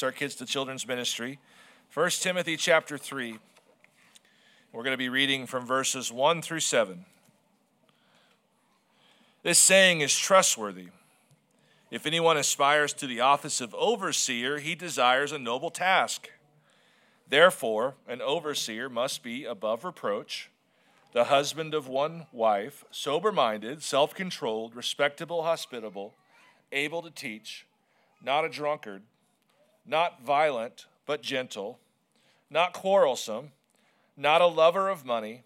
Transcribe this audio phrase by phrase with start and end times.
[0.00, 1.38] commits our kids to children's ministry.
[1.92, 3.38] 1 Timothy chapter 3.
[4.72, 7.04] We're going to be reading from verses 1 through 7.
[9.42, 10.88] This saying is trustworthy.
[11.90, 16.30] If anyone aspires to the office of overseer, he desires a noble task.
[17.28, 20.50] Therefore, an overseer must be above reproach,
[21.12, 26.14] the husband of one wife, sober minded, self controlled, respectable, hospitable,
[26.72, 27.66] able to teach,
[28.22, 29.02] not a drunkard,
[29.90, 31.80] not violent, but gentle,
[32.48, 33.50] not quarrelsome,
[34.16, 35.42] not a lover of money.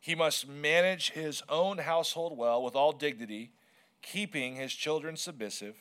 [0.00, 3.50] He must manage his own household well with all dignity
[4.00, 5.76] keeping his children submissive.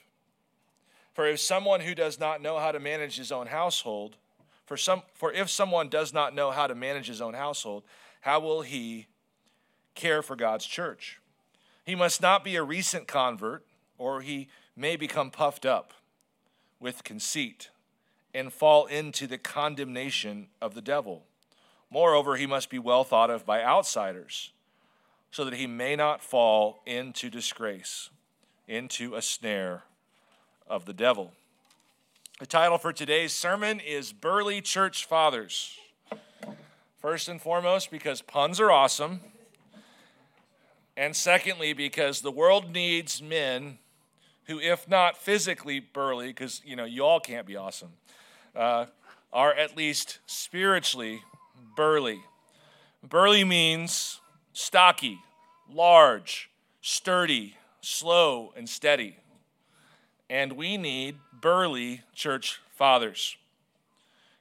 [1.14, 4.18] For if someone who does not know how to manage his own household,
[4.66, 7.84] for, some, for if someone does not know how to manage his own household,
[8.22, 9.08] how will he
[9.94, 11.22] care for God's church?
[11.86, 13.64] He must not be a recent convert,
[13.98, 15.94] or he may become puffed up
[16.80, 17.70] with conceit
[18.36, 21.24] and fall into the condemnation of the devil.
[21.90, 24.52] Moreover, he must be well thought of by outsiders,
[25.32, 28.10] so that he may not fall into disgrace
[28.68, 29.84] into a snare
[30.68, 31.32] of the devil.
[32.40, 35.78] The title for today's sermon is Burly Church Fathers.
[37.00, 39.22] First and foremost, because puns are awesome.
[40.98, 43.78] And secondly, because the world needs men
[44.48, 47.94] who, if not physically burly, because you know you all can't be awesome,
[48.56, 48.86] uh,
[49.34, 51.22] are at least spiritually
[51.76, 52.22] burly.
[53.08, 54.22] Burly means
[54.54, 55.20] stocky,
[55.72, 56.50] large,
[56.82, 59.18] sturdy, slow and steady.
[60.30, 63.38] And we need burly church fathers.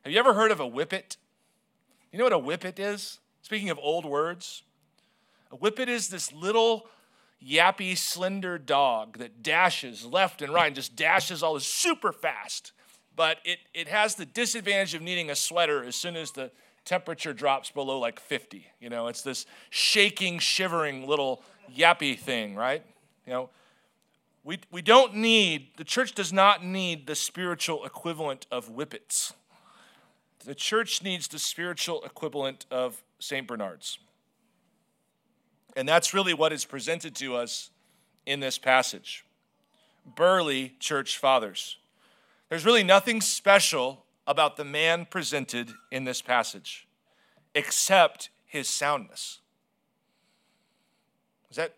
[0.02, 1.16] Have you ever heard of a whippet?
[2.12, 3.18] You know what a whippet is?
[3.42, 4.62] Speaking of old words,
[5.50, 6.86] a whippet is this little
[7.44, 12.72] yappy, slender dog that dashes left and right and just dashes all this super fast.
[13.16, 16.50] But it, it has the disadvantage of needing a sweater as soon as the
[16.84, 18.66] temperature drops below like 50.
[18.80, 21.42] You know, it's this shaking, shivering little
[21.74, 22.84] yappy thing, right?
[23.26, 23.50] You know,
[24.42, 29.32] we, we don't need, the church does not need the spiritual equivalent of whippets.
[30.44, 33.46] The church needs the spiritual equivalent of St.
[33.46, 33.98] Bernard's.
[35.74, 37.70] And that's really what is presented to us
[38.26, 39.24] in this passage.
[40.04, 41.78] Burly church fathers.
[42.54, 46.86] There's really nothing special about the man presented in this passage
[47.52, 49.40] except his soundness.
[51.50, 51.74] Is that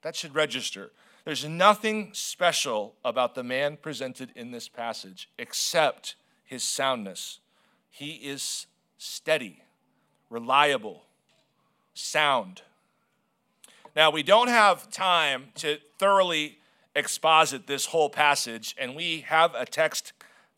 [0.00, 0.92] that should register.
[1.26, 6.14] There's nothing special about the man presented in this passage except
[6.46, 7.40] his soundness.
[7.90, 9.64] He is steady,
[10.30, 11.02] reliable,
[11.92, 12.62] sound.
[13.94, 16.60] Now, we don't have time to thoroughly
[16.96, 20.12] exposit this whole passage, and we have a text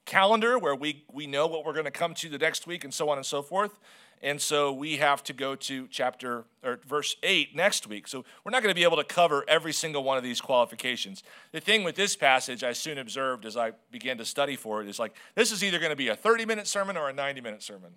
[0.07, 2.95] calendar where we, we know what we're going to come to the next week and
[2.95, 3.79] so on and so forth.
[4.21, 8.09] And so we have to go to chapter or verse 8 next week.
[8.09, 11.23] So we're not going to be able to cover every single one of these qualifications.
[11.53, 14.89] The thing with this passage, I soon observed as I began to study for it,
[14.89, 17.41] is like this is either going to be a 30 minute sermon or a 90
[17.43, 17.93] minute sermon.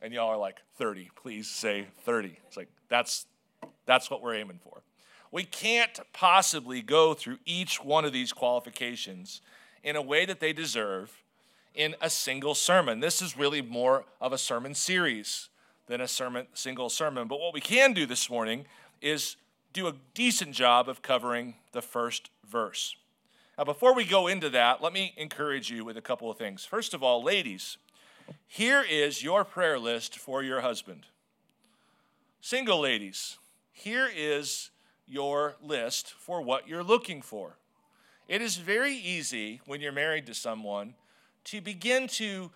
[0.00, 2.38] And y'all are like, 30, please say 30.
[2.46, 3.26] It's like, that's,
[3.84, 4.82] that's what we're aiming for.
[5.30, 9.40] We can't possibly go through each one of these qualifications
[9.82, 11.22] in a way that they deserve
[11.74, 13.00] in a single sermon.
[13.00, 15.48] This is really more of a sermon series
[15.86, 17.28] than a sermon, single sermon.
[17.28, 18.66] But what we can do this morning
[19.00, 19.36] is
[19.72, 22.96] do a decent job of covering the first verse.
[23.56, 26.64] Now, before we go into that, let me encourage you with a couple of things.
[26.64, 27.76] First of all, ladies,
[28.46, 31.06] here is your prayer list for your husband.
[32.40, 33.38] Single ladies,
[33.72, 34.70] here is
[35.08, 37.56] your list for what you're looking for.
[38.28, 40.94] It is very easy when you're married to someone
[41.44, 42.50] to begin to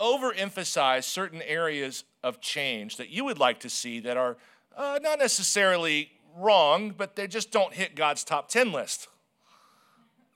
[0.00, 4.38] overemphasize certain areas of change that you would like to see that are
[4.76, 9.08] uh, not necessarily wrong, but they just don't hit God's top 10 list.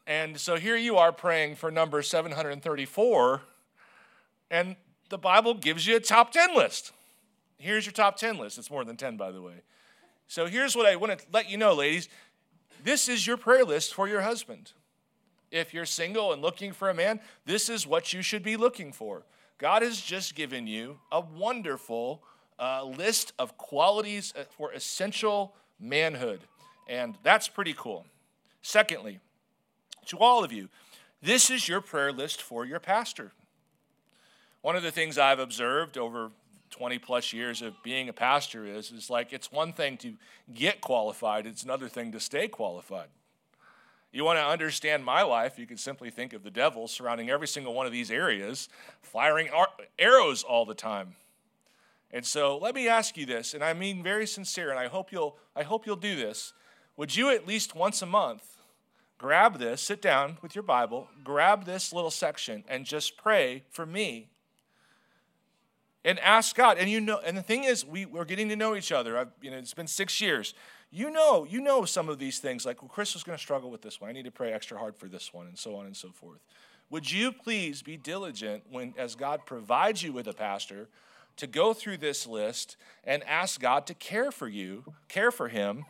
[0.06, 3.40] And so here you are praying for number 734,
[4.50, 4.76] and
[5.08, 6.92] the Bible gives you a top 10 list.
[7.56, 8.58] Here's your top 10 list.
[8.58, 9.62] It's more than 10, by the way.
[10.26, 12.08] So here's what I want to let you know, ladies.
[12.82, 14.72] This is your prayer list for your husband.
[15.50, 18.92] If you're single and looking for a man, this is what you should be looking
[18.92, 19.24] for.
[19.58, 22.22] God has just given you a wonderful
[22.58, 26.40] uh, list of qualities uh, for essential manhood,
[26.88, 28.04] and that's pretty cool.
[28.62, 29.20] Secondly,
[30.06, 30.68] to all of you,
[31.22, 33.32] this is your prayer list for your pastor.
[34.60, 36.30] One of the things I've observed over
[36.74, 40.14] 20 plus years of being a pastor is is like it's one thing to
[40.52, 43.06] get qualified, it's another thing to stay qualified.
[44.10, 47.46] You want to understand my life, you can simply think of the devil surrounding every
[47.46, 48.68] single one of these areas,
[49.02, 49.68] firing ar-
[50.00, 51.14] arrows all the time.
[52.10, 55.12] And so let me ask you this, and I mean very sincere, and I hope
[55.12, 56.54] you'll I hope you'll do this.
[56.96, 58.56] Would you at least once a month
[59.16, 63.86] grab this, sit down with your Bible, grab this little section, and just pray for
[63.86, 64.28] me
[66.04, 66.78] and ask God.
[66.78, 69.16] And you know, and the thing is, we, we're getting to know each other.
[69.16, 70.54] I've, you know, it's been six years.
[70.90, 72.64] You know, you know some of these things.
[72.64, 74.10] Like, well, Chris was going to struggle with this one.
[74.10, 76.40] I need to pray extra hard for this one, and so on and so forth.
[76.90, 80.88] Would you please be diligent when, as God provides you with a pastor,
[81.36, 85.84] to go through this list and ask God to care for you, care for him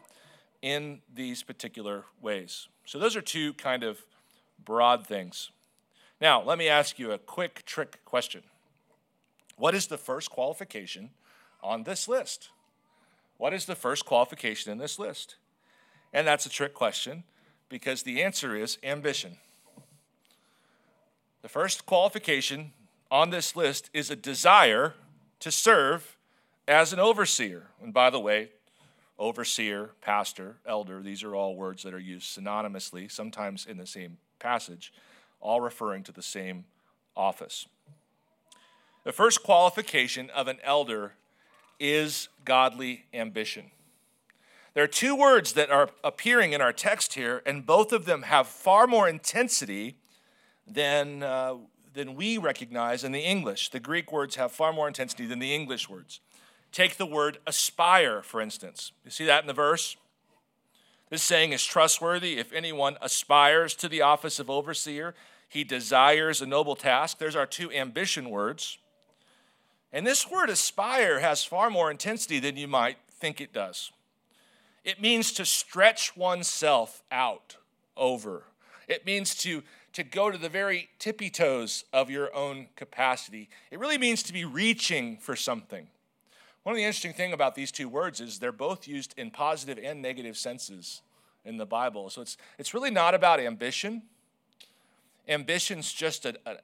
[0.62, 2.68] in these particular ways.
[2.86, 3.98] So, those are two kind of
[4.64, 5.50] broad things.
[6.20, 8.42] Now, let me ask you a quick trick question.
[9.56, 11.10] What is the first qualification
[11.62, 12.50] on this list?
[13.36, 15.36] What is the first qualification in this list?
[16.12, 17.24] And that's a trick question
[17.68, 19.38] because the answer is ambition.
[21.42, 22.72] The first qualification
[23.10, 24.94] on this list is a desire
[25.40, 26.16] to serve
[26.66, 27.64] as an overseer.
[27.82, 28.50] And by the way,
[29.18, 34.16] overseer, pastor, elder, these are all words that are used synonymously, sometimes in the same
[34.38, 34.92] passage,
[35.40, 36.64] all referring to the same
[37.16, 37.66] office.
[39.04, 41.12] The first qualification of an elder
[41.78, 43.70] is godly ambition.
[44.72, 48.22] There are two words that are appearing in our text here, and both of them
[48.22, 49.96] have far more intensity
[50.66, 51.56] than, uh,
[51.92, 53.68] than we recognize in the English.
[53.68, 56.20] The Greek words have far more intensity than the English words.
[56.72, 58.90] Take the word aspire, for instance.
[59.04, 59.96] You see that in the verse?
[61.10, 62.38] This saying is trustworthy.
[62.38, 65.14] If anyone aspires to the office of overseer,
[65.48, 67.18] he desires a noble task.
[67.18, 68.78] There's our two ambition words.
[69.94, 73.92] And this word aspire has far more intensity than you might think it does.
[74.84, 77.56] It means to stretch oneself out
[77.96, 78.42] over.
[78.88, 79.62] It means to,
[79.92, 83.48] to go to the very tippy toes of your own capacity.
[83.70, 85.86] It really means to be reaching for something.
[86.64, 89.78] One of the interesting things about these two words is they're both used in positive
[89.82, 91.02] and negative senses
[91.44, 92.10] in the Bible.
[92.10, 94.02] So it's, it's really not about ambition.
[95.28, 96.56] Ambition's just a, a,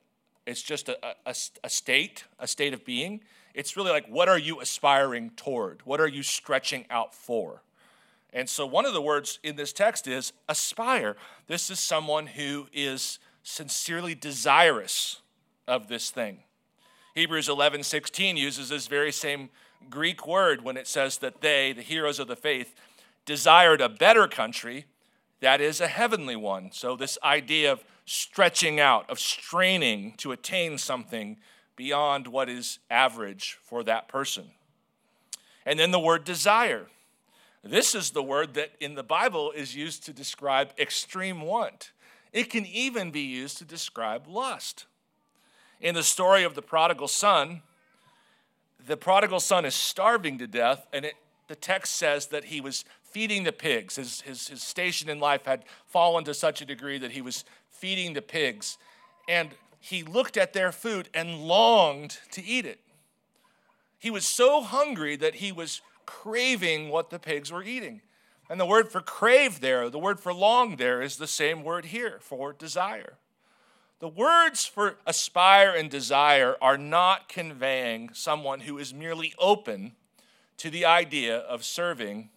[0.47, 3.21] it's just a, a, a, state, a state of being.
[3.55, 5.83] It's really like, what are you aspiring toward?
[5.85, 7.63] What are you stretching out for?
[8.33, 11.17] And so, one of the words in this text is aspire.
[11.49, 15.21] This is someone who is sincerely desirous
[15.67, 16.39] of this thing.
[17.15, 19.51] Hebrews 11 16 uses this very same
[19.89, 22.75] Greek word when it says that they, the heroes of the faith,
[23.25, 24.87] desired a better country,
[25.41, 26.71] that is a heavenly one.
[26.73, 31.37] So, this idea of stretching out, of straining to attain something
[31.77, 34.51] beyond what is average for that person.
[35.65, 36.89] And then the word desire.
[37.63, 41.93] This is the word that in the Bible is used to describe extreme want.
[42.33, 44.87] It can even be used to describe lust.
[45.81, 47.63] In the story of the prodigal son,
[48.85, 51.15] the prodigal son is starving to death, and it,
[51.47, 53.97] the text says that he was feeding the pigs.
[53.97, 57.45] His, his, his station in life had fallen to such a degree that he was
[57.81, 58.77] feeding the pigs.
[59.27, 59.51] And
[59.81, 62.81] he looked at their food and longed to eat it.
[63.99, 68.03] He was so hungry that he was craving what the pigs were eating.
[68.51, 71.87] And the word for crave there, the word for long there, is the same word
[71.87, 73.15] here for desire.
[74.01, 79.93] The words for aspire and desire are not conveying someone who is merely open
[80.57, 82.31] to the idea of serving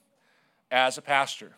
[0.69, 1.55] as a pastor.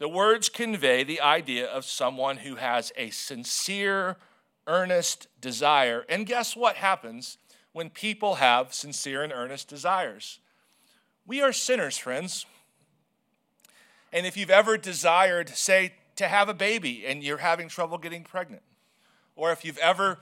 [0.00, 4.16] The words convey the idea of someone who has a sincere,
[4.66, 6.06] earnest desire.
[6.08, 7.36] And guess what happens
[7.72, 10.38] when people have sincere and earnest desires?
[11.26, 12.46] We are sinners, friends.
[14.10, 18.24] And if you've ever desired, say, to have a baby and you're having trouble getting
[18.24, 18.62] pregnant,
[19.36, 20.18] or if you've ever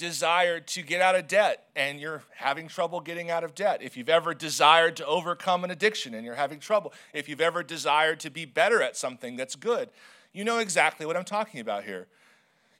[0.00, 3.98] desired to get out of debt and you're having trouble getting out of debt, if
[3.98, 8.18] you've ever desired to overcome an addiction and you're having trouble, if you've ever desired
[8.20, 9.90] to be better at something that's good,
[10.32, 12.06] you know exactly what I'm talking about here.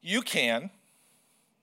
[0.01, 0.71] You can,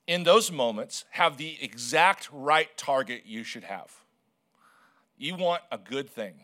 [0.05, 3.91] in those moments, have the exact right target you should have.
[5.17, 6.35] You want a good thing.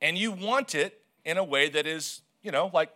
[0.00, 2.92] And you want it in a way that is, you know, like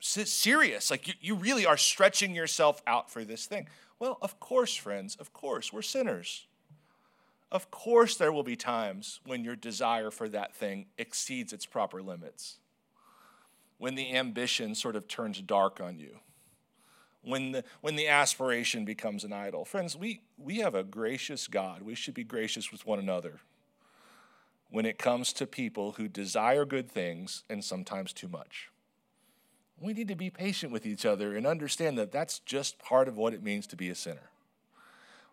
[0.00, 0.90] serious.
[0.90, 3.68] Like you, you really are stretching yourself out for this thing.
[3.98, 6.46] Well, of course, friends, of course, we're sinners.
[7.52, 12.02] Of course, there will be times when your desire for that thing exceeds its proper
[12.02, 12.56] limits,
[13.78, 16.18] when the ambition sort of turns dark on you,
[17.22, 19.64] when the, when the aspiration becomes an idol.
[19.64, 21.82] Friends, we, we have a gracious God.
[21.82, 23.40] We should be gracious with one another
[24.74, 28.70] when it comes to people who desire good things and sometimes too much.
[29.84, 33.16] We need to be patient with each other and understand that that's just part of
[33.16, 34.30] what it means to be a sinner.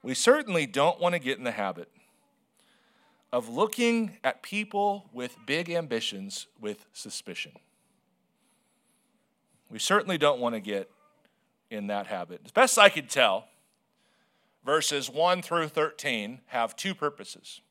[0.04, 1.90] We certainly don't want to get in the habit
[3.32, 7.54] of looking at people with big ambitions with suspicion.
[9.70, 10.92] We certainly don't want to get
[11.70, 12.42] in that habit.
[12.44, 13.46] As best I could tell,
[14.66, 17.62] verses 1 through 13 have two purposes.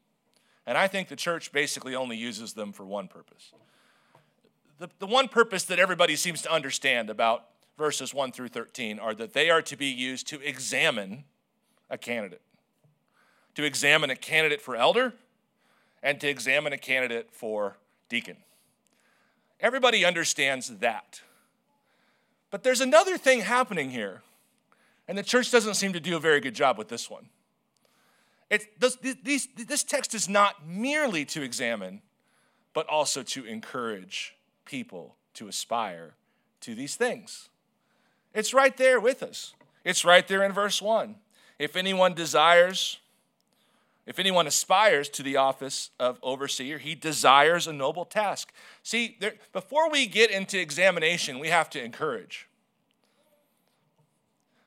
[0.66, 3.52] And I think the church basically only uses them for one purpose.
[4.80, 7.44] The, the one purpose that everybody seems to understand about
[7.76, 11.24] verses 1 through 13 are that they are to be used to examine
[11.90, 12.40] a candidate,
[13.56, 15.12] to examine a candidate for elder,
[16.02, 17.76] and to examine a candidate for
[18.08, 18.38] deacon.
[19.60, 21.20] Everybody understands that.
[22.50, 24.22] But there's another thing happening here,
[25.06, 27.28] and the church doesn't seem to do a very good job with this one.
[28.78, 32.00] This, this, this text is not merely to examine,
[32.72, 34.36] but also to encourage
[34.70, 36.14] people to aspire
[36.60, 37.48] to these things.
[38.32, 39.54] It's right there with us.
[39.84, 41.16] It's right there in verse 1.
[41.58, 42.98] If anyone desires,
[44.06, 48.52] if anyone aspires to the office of overseer, he desires a noble task.
[48.84, 52.46] See, there, before we get into examination, we have to encourage.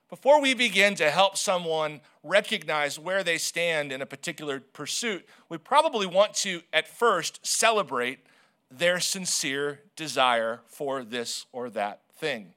[0.10, 5.58] Before we begin to help someone recognize where they stand in a particular pursuit, we
[5.58, 8.20] probably want to, at first, celebrate
[8.78, 12.54] their sincere desire for this or that thing.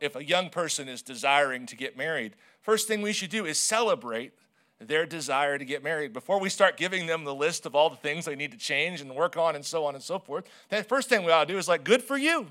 [0.00, 3.58] If a young person is desiring to get married, first thing we should do is
[3.58, 4.32] celebrate
[4.78, 6.12] their desire to get married.
[6.12, 9.00] Before we start giving them the list of all the things they need to change
[9.00, 11.52] and work on and so on and so forth, the first thing we ought to
[11.52, 12.46] do is like, good for you.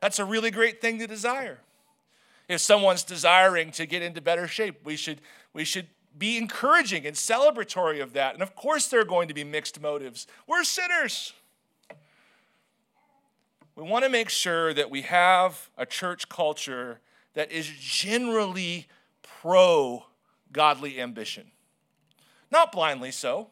[0.00, 1.58] That's a really great thing to desire.
[2.48, 5.20] If someone's desiring to get into better shape, we should,
[5.52, 8.34] we should be encouraging and celebratory of that.
[8.34, 10.26] And of course, there are going to be mixed motives.
[10.46, 11.32] We're sinners.
[13.80, 17.00] We want to make sure that we have a church culture
[17.32, 18.88] that is generally
[19.22, 20.04] pro
[20.52, 21.50] godly ambition.
[22.50, 23.48] Not blindly so.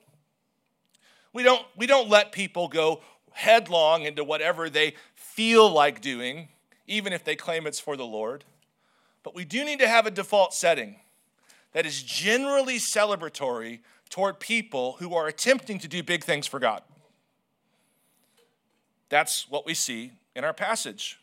[1.32, 3.00] We don't, we don't let people go
[3.32, 6.48] headlong into whatever they feel like doing,
[6.86, 8.44] even if they claim it's for the Lord.
[9.22, 10.96] But we do need to have a default setting
[11.72, 13.80] that is generally celebratory
[14.10, 16.82] toward people who are attempting to do big things for God.
[19.08, 21.20] That's what we see in our passage.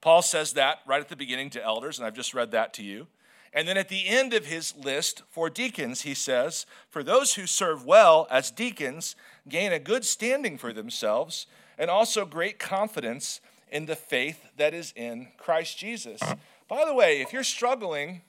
[0.00, 2.82] Paul says that right at the beginning to elders, and I've just read that to
[2.82, 3.06] you.
[3.52, 7.46] And then at the end of his list for deacons, he says, For those who
[7.46, 9.14] serve well as deacons
[9.48, 11.46] gain a good standing for themselves
[11.78, 16.20] and also great confidence in the faith that is in Christ Jesus.
[16.68, 18.22] By the way, if you're struggling,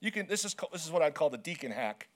[0.00, 2.08] you can this is this is what I'd call the deacon hack.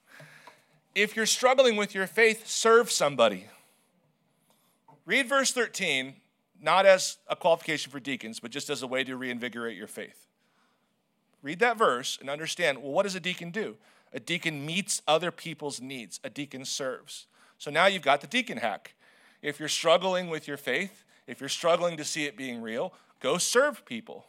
[0.94, 3.46] If you're struggling with your faith, serve somebody.
[5.04, 6.14] Read verse 13,
[6.62, 10.26] not as a qualification for deacons, but just as a way to reinvigorate your faith
[11.42, 13.76] read that verse and understand well, what does a deacon do?
[14.12, 17.26] A deacon meets other people's needs, a deacon serves.
[17.58, 18.94] So now you've got the deacon hack.
[19.40, 23.38] If you're struggling with your faith, if you're struggling to see it being real, go
[23.38, 24.26] serve people.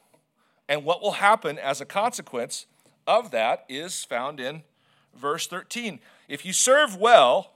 [0.68, 2.66] And what will happen as a consequence
[3.06, 4.64] of that is found in
[5.16, 6.00] verse 13.
[6.28, 7.54] If you serve well,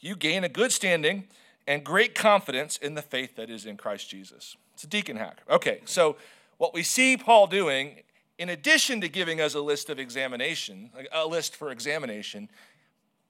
[0.00, 1.24] you gain a good standing
[1.66, 4.56] and great confidence in the faith that is in Christ Jesus.
[4.74, 5.40] It's a deacon hack.
[5.48, 6.16] Okay, so
[6.58, 8.02] what we see Paul doing
[8.38, 12.48] in addition to giving us a list of examination, a list for examination,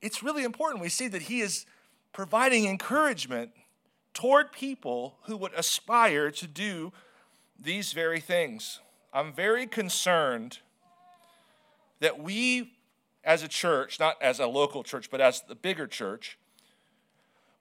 [0.01, 0.83] it's really important.
[0.83, 1.67] We see that he is
[2.13, 3.51] providing encouragement
[4.15, 6.93] toward people who would aspire to do
[7.59, 8.81] these very things.
[9.13, 10.59] I'm very concerned
[12.01, 12.73] that we,
[13.23, 16.39] as a church, not as a local church, but as the bigger church,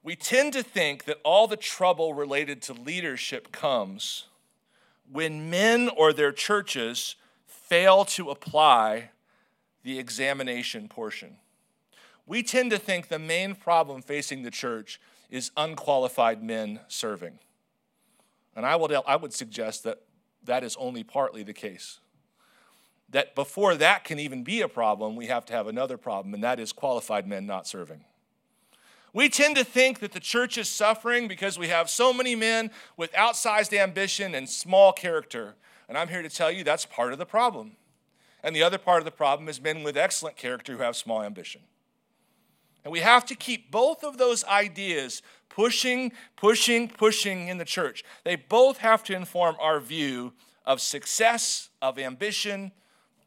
[0.04, 4.26] we tend to think that all the trouble related to leadership comes
[5.10, 7.16] when men or their churches
[7.48, 9.10] fail to apply
[9.84, 11.38] the examination portion.
[12.26, 17.40] We tend to think the main problem facing the church is unqualified men serving.
[18.56, 20.02] And I would, I would suggest that
[20.44, 22.00] that is only partly the case.
[23.10, 26.44] That before that can even be a problem, we have to have another problem, and
[26.44, 28.04] that is qualified men not serving.
[29.14, 32.72] We tend to think that the church is suffering because we have so many men
[32.98, 35.54] with outsized ambition and small character.
[35.88, 37.74] And I'm here to tell you that's part of the problem.
[38.44, 41.22] And the other part of the problem is men with excellent character who have small
[41.22, 41.62] ambition.
[42.84, 48.04] And we have to keep both of those ideas pushing, pushing, pushing in the church.
[48.24, 50.34] They both have to inform our view
[50.66, 52.72] of success, of ambition,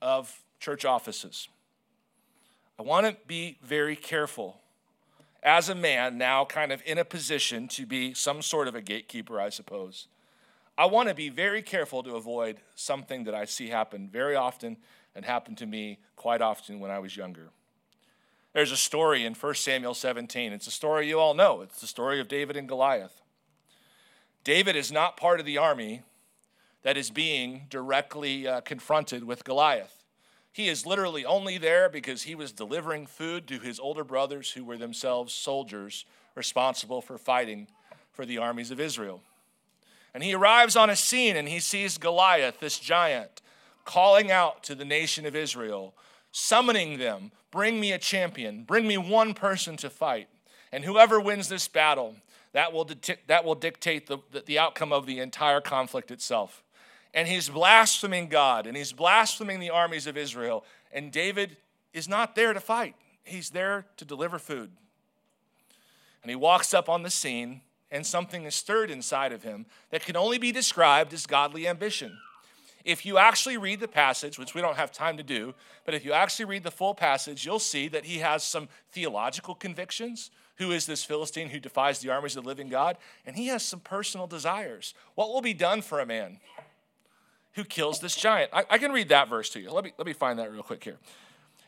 [0.03, 1.49] of church offices.
[2.79, 4.61] I want to be very careful
[5.43, 8.81] as a man now kind of in a position to be some sort of a
[8.81, 10.09] gatekeeper, I suppose.
[10.79, 14.77] I want to be very careful to avoid something that I see happen very often
[15.15, 17.49] and happened to me quite often when I was younger.
[18.53, 20.53] There's a story in 1 Samuel 17.
[20.53, 21.63] It's a story you all know.
[21.63, 23.23] It's the story of David and Goliath.
[24.45, 26.03] David is not part of the army
[26.83, 30.05] that is being directly uh, confronted with Goliath.
[30.57, 34.65] He is literally only there because he was delivering food to his older brothers who
[34.65, 37.67] were themselves soldiers responsible for fighting
[38.11, 39.21] for the armies of Israel.
[40.15, 43.43] And he arrives on a scene and he sees Goliath, this giant,
[43.85, 45.93] calling out to the nation of Israel,
[46.33, 50.31] summoning them, bring me a champion, bring me one person to fight.
[50.73, 52.17] And whoever wins this battle,
[52.55, 52.89] that will,
[53.27, 56.63] that will dictate the, the outcome of the entire conflict itself.
[57.17, 60.65] And he's blaspheming God and he's blaspheming the armies of Israel.
[60.93, 61.57] And David
[61.95, 62.95] is not there to fight,
[63.25, 64.71] he's there to deliver food.
[66.23, 70.05] And he walks up on the scene and something is stirred inside of him that
[70.05, 72.19] can only be described as godly ambition.
[72.85, 75.55] If you actually read the passage, which we don't have time to do,
[75.85, 79.55] but if you actually read the full passage, you'll see that he has some theological
[79.55, 80.31] convictions.
[80.57, 82.97] Who is this Philistine who defies the armies of the living God?
[83.25, 84.95] And he has some personal desires.
[85.15, 86.39] What will be done for a man
[87.57, 88.51] who kills this giant?
[88.53, 89.71] I, I can read that verse to you.
[89.71, 90.99] Let me, let me find that real quick here.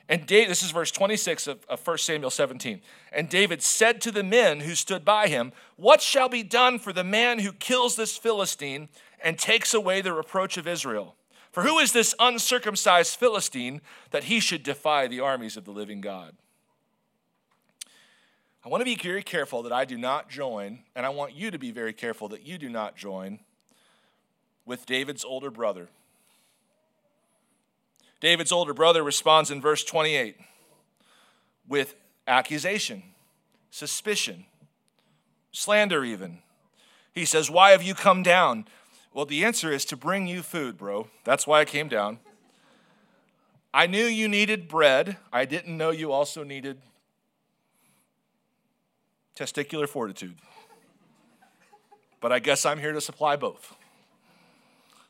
[0.09, 2.81] And David, this is verse 26 of, of 1 Samuel 17.
[3.13, 6.93] And David said to the men who stood by him, What shall be done for
[6.93, 8.89] the man who kills this Philistine
[9.23, 11.17] and takes away the reproach of Israel?
[11.53, 13.81] For who is this uncircumcised Philistine
[14.11, 16.37] that he should defy the armies of the living God?
[18.65, 21.51] I want to be very careful that I do not join, and I want you
[21.51, 23.41] to be very careful that you do not join
[24.69, 25.89] with David's older brother.
[28.21, 30.37] David's older brother responds in verse 28
[31.67, 31.95] with
[32.27, 33.03] accusation,
[33.71, 34.45] suspicion,
[35.53, 36.41] slander, even.
[37.13, 38.67] He says, Why have you come down?
[39.15, 41.09] Well, the answer is to bring you food, bro.
[41.25, 42.19] That's why I came down.
[43.73, 45.17] I knew you needed bread.
[45.33, 46.79] I didn't know you also needed
[49.35, 50.37] testicular fortitude.
[52.21, 53.78] But I guess I'm here to supply both.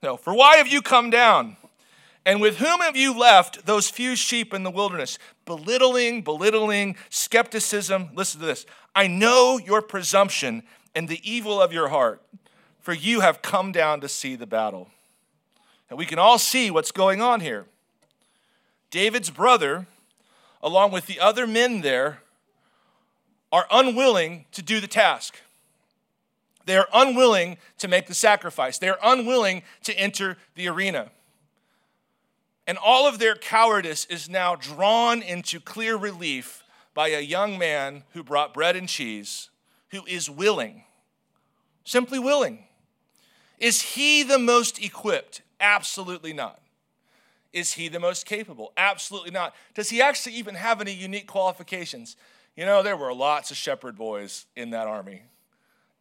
[0.03, 1.57] No, for why have you come down?
[2.25, 5.19] And with whom have you left those few sheep in the wilderness?
[5.45, 8.11] Belittling, belittling, skepticism.
[8.15, 8.67] Listen to this.
[8.95, 10.63] I know your presumption
[10.95, 12.23] and the evil of your heart,
[12.81, 14.91] for you have come down to see the battle.
[15.89, 17.67] And we can all see what's going on here.
[18.91, 19.87] David's brother,
[20.63, 22.23] along with the other men there,
[23.51, 25.41] are unwilling to do the task.
[26.69, 28.77] They are unwilling to make the sacrifice.
[28.77, 31.11] They are unwilling to enter the arena.
[32.67, 38.05] And all of their cowardice is now drawn into clear relief by a young man
[38.13, 39.49] who brought bread and cheese,
[39.93, 40.85] who is willing,
[41.85, 42.65] simply willing.
[43.59, 45.41] Is he the most equipped?
[45.59, 46.61] Absolutely not.
[47.55, 48.75] Is he the most capable?
[48.77, 49.55] Absolutely not.
[49.73, 52.17] Does he actually even have any unique qualifications?
[52.57, 55.23] You know, there were lots of shepherd boys in that army,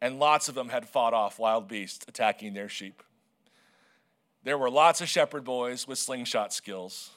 [0.00, 3.02] and lots of them had fought off wild beasts attacking their sheep.
[4.44, 7.10] There were lots of shepherd boys with slingshot skills.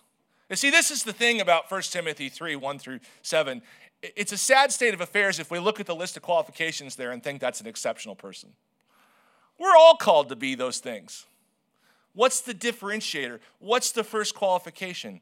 [0.49, 3.61] You see, this is the thing about 1 Timothy 3 1 through 7.
[4.01, 7.11] It's a sad state of affairs if we look at the list of qualifications there
[7.11, 8.53] and think that's an exceptional person.
[9.59, 11.25] We're all called to be those things.
[12.13, 13.39] What's the differentiator?
[13.59, 15.21] What's the first qualification?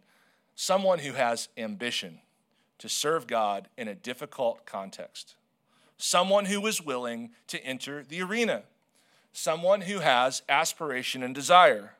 [0.55, 2.21] Someone who has ambition
[2.79, 5.35] to serve God in a difficult context.
[5.99, 8.63] Someone who is willing to enter the arena
[9.31, 11.93] someone who has aspiration and desire.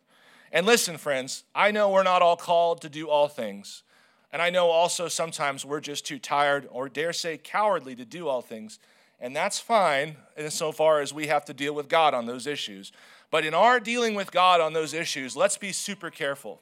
[0.52, 3.84] And listen, friends, I know we're not all called to do all things.
[4.32, 8.28] And I know also sometimes we're just too tired or dare say cowardly to do
[8.28, 8.80] all things.
[9.20, 12.92] And that's fine insofar as we have to deal with God on those issues.
[13.32, 16.62] But in our dealing with God on those issues, let's be super careful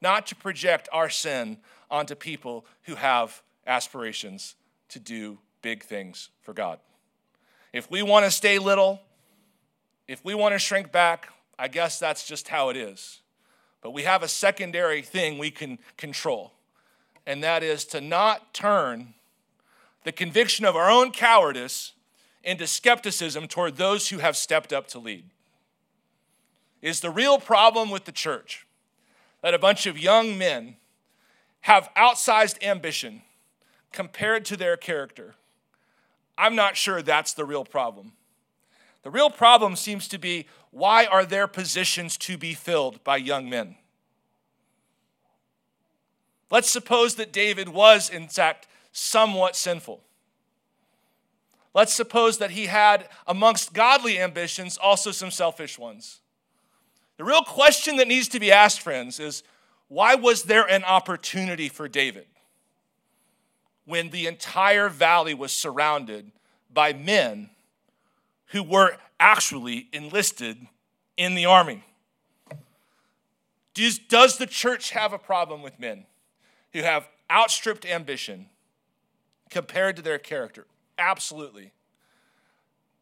[0.00, 1.58] not to project our sin
[1.90, 4.54] onto people who have aspirations
[4.88, 6.78] to do big things for God.
[7.72, 9.00] If we want to stay little,
[10.06, 13.20] if we want to shrink back, I guess that's just how it is.
[13.80, 16.52] But we have a secondary thing we can control,
[17.26, 19.14] and that is to not turn
[20.04, 21.92] the conviction of our own cowardice
[22.42, 25.24] into skepticism toward those who have stepped up to lead.
[26.80, 28.66] Is the real problem with the church
[29.42, 30.76] that a bunch of young men
[31.62, 33.22] have outsized ambition
[33.92, 35.34] compared to their character?
[36.38, 38.12] I'm not sure that's the real problem.
[39.02, 43.50] The real problem seems to be why are there positions to be filled by young
[43.50, 43.76] men?
[46.50, 50.00] Let's suppose that David was, in fact, somewhat sinful.
[51.74, 56.20] Let's suppose that he had, amongst godly ambitions, also some selfish ones.
[57.18, 59.42] The real question that needs to be asked, friends, is
[59.88, 62.26] why was there an opportunity for David
[63.88, 66.30] when the entire valley was surrounded
[66.70, 67.48] by men
[68.48, 70.58] who were actually enlisted
[71.16, 71.82] in the army?
[73.72, 76.04] Does, does the church have a problem with men
[76.74, 78.50] who have outstripped ambition
[79.48, 80.66] compared to their character?
[80.98, 81.72] Absolutely.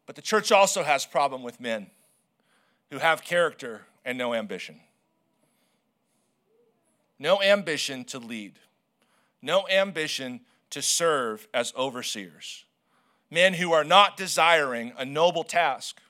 [0.07, 1.90] But the church also has problem with men
[2.92, 4.79] who have character and no ambition.
[7.18, 8.61] No ambition to lead.
[9.42, 12.64] No ambition to serve as overseers.
[13.31, 16.00] Men who are not desiring a noble task.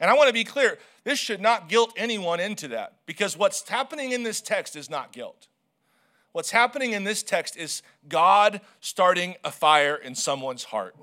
[0.00, 3.68] And I want to be clear, this should not guilt anyone into that because what's
[3.68, 5.48] happening in this text is not guilt.
[6.32, 10.96] What's happening in this text is God starting a fire in someone's heart.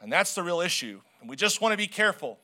[0.00, 1.00] And that's the real issue.
[1.20, 2.38] And we just want to be careful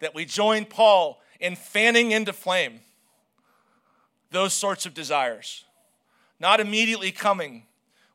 [0.00, 2.80] that we join Paul in fanning into flame
[4.30, 5.64] those sorts of desires,
[6.40, 7.62] not immediately coming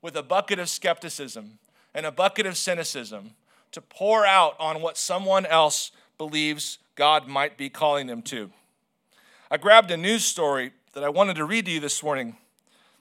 [0.01, 1.59] with a bucket of skepticism
[1.93, 3.31] and a bucket of cynicism
[3.71, 8.51] to pour out on what someone else believes God might be calling them to.
[9.49, 12.37] I grabbed a news story that I wanted to read to you this morning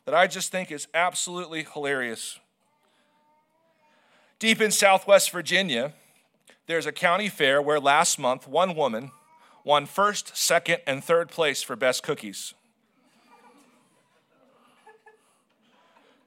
[0.04, 2.38] that I just think is absolutely hilarious.
[4.38, 5.92] Deep in southwest Virginia,
[6.66, 9.10] there's a county fair where last month one woman
[9.64, 12.54] won first, second, and third place for best cookies.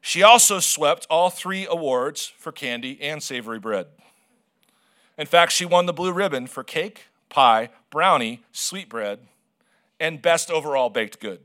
[0.06, 3.88] She also swept all three awards for candy and savory bread.
[5.18, 9.20] In fact, she won the blue ribbon for cake, pie, brownie, sweetbread,
[10.02, 11.40] and best overall baked good,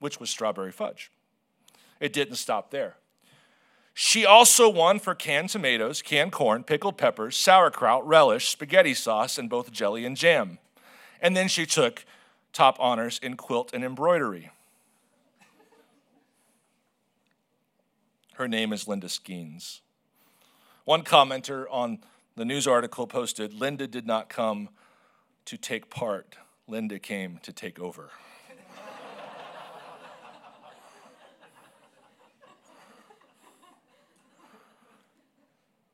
[0.00, 1.12] which was strawberry fudge.
[2.00, 2.96] It didn't stop there.
[3.94, 9.48] She also won for canned tomatoes, canned corn, pickled peppers, sauerkraut, relish, spaghetti sauce, and
[9.48, 10.58] both jelly and jam.
[11.22, 12.04] And then she took
[12.52, 14.50] top honors in quilt and embroidery.
[18.36, 19.80] Her name is Linda Skeens.
[20.84, 22.00] One commenter on
[22.36, 24.68] the news article posted Linda did not come
[25.46, 26.36] to take part,
[26.68, 28.10] Linda came to take over.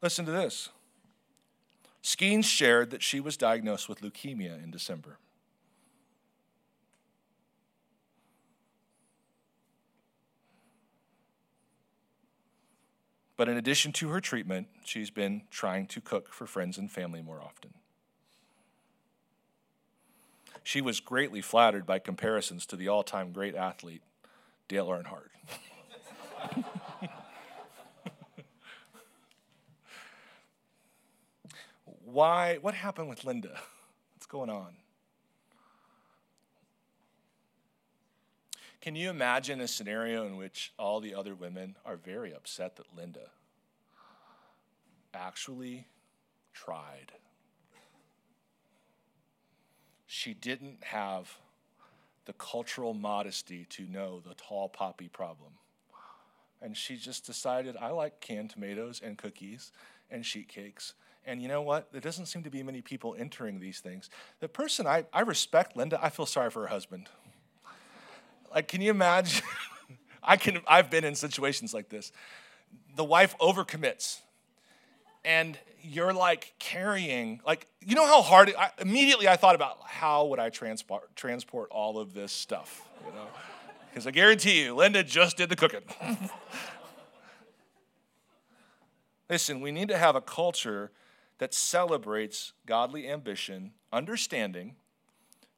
[0.02, 0.70] Listen to this.
[2.02, 5.18] Skeens shared that she was diagnosed with leukemia in December.
[13.42, 17.22] But in addition to her treatment, she's been trying to cook for friends and family
[17.22, 17.74] more often.
[20.62, 24.02] She was greatly flattered by comparisons to the all time great athlete,
[24.68, 25.30] Dale Earnhardt.
[32.04, 32.58] Why?
[32.58, 33.58] What happened with Linda?
[34.14, 34.76] What's going on?
[38.82, 42.96] Can you imagine a scenario in which all the other women are very upset that
[42.96, 43.30] Linda
[45.14, 45.86] actually
[46.52, 47.12] tried?
[50.04, 51.32] She didn't have
[52.24, 55.52] the cultural modesty to know the tall poppy problem.
[56.60, 59.70] And she just decided, I like canned tomatoes and cookies
[60.10, 61.92] and sheet cakes and you know what?
[61.92, 64.10] There doesn't seem to be many people entering these things.
[64.40, 67.08] The person I, I respect, Linda, I feel sorry for her husband.
[68.54, 69.44] Like, can you imagine?
[70.22, 72.12] I can, I've been in situations like this.
[72.94, 74.20] The wife overcommits,
[75.24, 79.78] and you're like carrying, like, you know how hard, it, I, immediately I thought about
[79.84, 83.26] how would I transport, transport all of this stuff, you know?
[83.90, 85.82] Because I guarantee you, Linda just did the cooking.
[89.28, 90.92] Listen, we need to have a culture
[91.38, 94.76] that celebrates godly ambition, understanding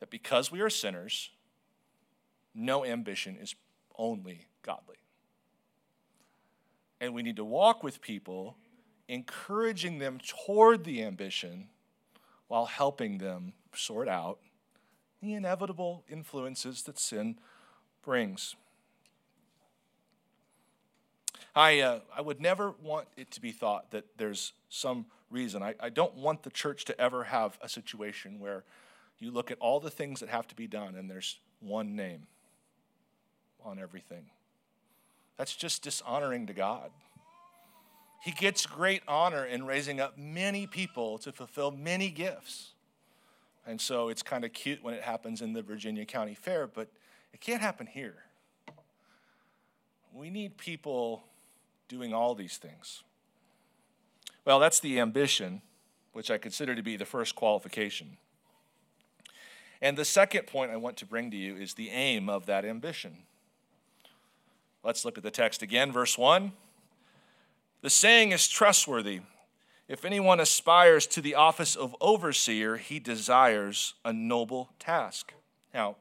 [0.00, 1.30] that because we are sinners,
[2.54, 3.54] no ambition is
[3.98, 4.96] only godly.
[7.00, 8.56] And we need to walk with people,
[9.08, 11.68] encouraging them toward the ambition
[12.48, 14.38] while helping them sort out
[15.20, 17.38] the inevitable influences that sin
[18.02, 18.54] brings.
[21.56, 25.62] I, uh, I would never want it to be thought that there's some reason.
[25.62, 28.64] I, I don't want the church to ever have a situation where
[29.18, 32.26] you look at all the things that have to be done and there's one name
[33.64, 34.26] on everything.
[35.36, 36.90] That's just dishonoring to God.
[38.22, 42.70] He gets great honor in raising up many people to fulfill many gifts.
[43.66, 46.88] And so it's kind of cute when it happens in the Virginia County Fair, but
[47.32, 48.16] it can't happen here.
[50.12, 51.24] We need people
[51.88, 53.02] doing all these things.
[54.44, 55.62] Well, that's the ambition,
[56.12, 58.18] which I consider to be the first qualification.
[59.82, 62.64] And the second point I want to bring to you is the aim of that
[62.64, 63.24] ambition.
[64.84, 66.52] Let's look at the text again, verse 1.
[67.80, 69.20] The saying is trustworthy.
[69.88, 75.32] If anyone aspires to the office of overseer, he desires a noble task.
[75.72, 75.96] Now,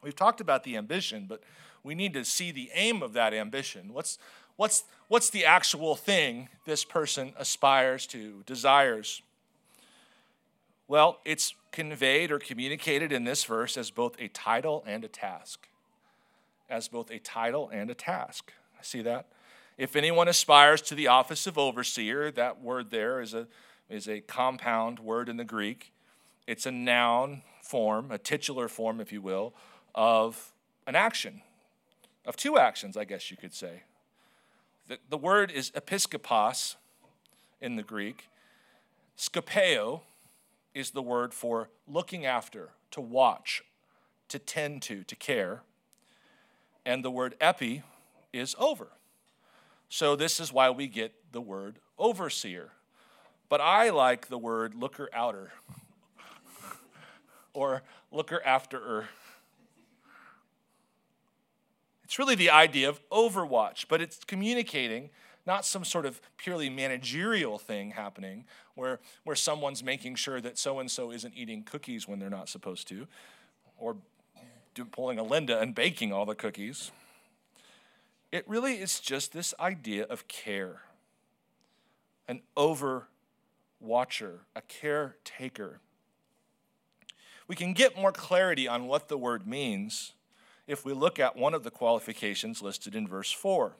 [0.00, 1.42] we've talked about the ambition, but
[1.82, 3.92] we need to see the aim of that ambition.
[3.92, 4.18] What's,
[4.54, 9.22] what's, what's the actual thing this person aspires to, desires?
[10.86, 15.66] Well, it's conveyed or communicated in this verse as both a title and a task.
[16.68, 18.52] As both a title and a task.
[18.80, 19.26] See that?
[19.76, 23.48] If anyone aspires to the office of overseer, that word there is a,
[23.88, 25.92] is a compound word in the Greek.
[26.46, 29.54] It's a noun form, a titular form, if you will,
[29.94, 30.52] of
[30.86, 31.42] an action,
[32.26, 33.82] of two actions, I guess you could say.
[34.88, 36.76] The, the word is episkopos
[37.60, 38.28] in the Greek.
[39.16, 40.02] Skopeo
[40.74, 43.62] is the word for looking after, to watch,
[44.28, 45.62] to tend to, to care.
[46.86, 47.82] And the word epi
[48.32, 48.88] is over.
[49.88, 52.70] So this is why we get the word overseer.
[53.48, 55.52] But I like the word looker outer
[57.52, 59.04] or looker afterer.
[62.04, 65.10] It's really the idea of overwatch, but it's communicating
[65.46, 68.44] not some sort of purely managerial thing happening
[68.74, 72.48] where, where someone's making sure that so and so isn't eating cookies when they're not
[72.48, 73.06] supposed to,
[73.78, 73.96] or
[74.84, 76.90] pulling a Linda and baking all the cookies.
[78.32, 80.82] It really is just this idea of care
[82.26, 83.08] an over
[83.80, 85.80] watcher, a caretaker.
[87.46, 90.12] We can get more clarity on what the word means
[90.66, 93.76] if we look at one of the qualifications listed in verse 4,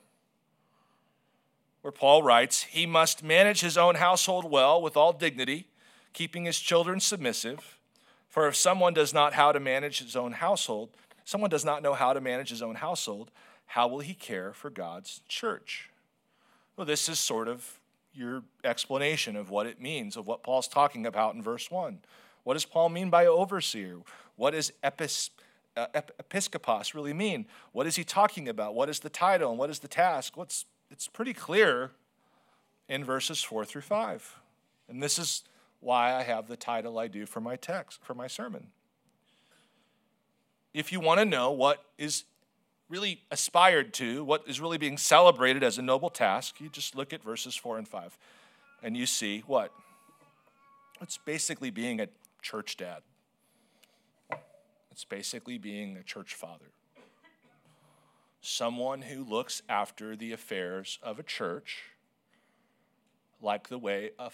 [1.81, 5.69] where Paul writes, He must manage his own household well with all dignity,
[6.13, 7.79] keeping his children submissive.
[8.35, 10.89] For if someone does not how to manage his own household,
[11.25, 13.31] someone does not know how to manage his own household,
[13.67, 15.89] how will he care for God's church?
[16.77, 17.79] Well, this is sort of
[18.13, 22.01] your explanation of what it means, of what Paul's talking about in verse 1.
[22.43, 23.99] What does Paul mean by overseer?
[24.35, 25.31] What does epis,
[25.77, 25.87] uh,
[26.93, 27.47] really mean?
[27.71, 28.75] What is he talking about?
[28.75, 30.37] What is the title and what is the task?
[30.37, 31.93] What's, it's pretty clear
[32.89, 34.41] in verses 4 through 5.
[34.89, 35.45] And this is
[35.85, 38.69] why I have the title I do for my text, for my sermon.
[40.73, 42.25] If you want to know what is
[42.89, 47.13] really aspired to, what is really being celebrated as a noble task, you just look
[47.13, 48.19] at verses 4 and 5
[48.83, 49.73] and you see what?
[51.01, 52.09] It's basically being a
[52.43, 53.03] church dad,
[54.91, 56.67] it's basically being a church father.
[58.41, 61.85] Someone who looks after the affairs of a church
[63.41, 64.31] like the way a,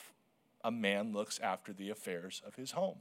[0.62, 2.99] a man looks after the affairs of his home.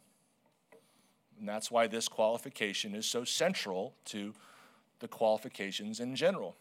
[1.39, 4.33] And that's why this qualification is so central to
[4.99, 6.55] the qualifications in general.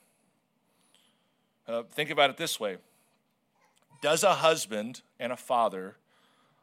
[1.67, 2.79] Uh, think about it this way
[4.01, 5.97] Does a husband and a father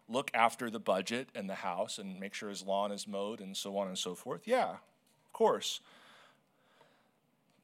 [0.08, 3.56] look after the budget and the house and make sure his lawn is mowed and
[3.58, 4.42] so on and so forth?
[4.46, 5.82] Yeah, of course.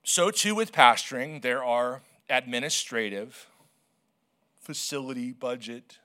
[0.04, 3.48] So, too, with pastoring, there are administrative,
[4.60, 6.00] facility, budget,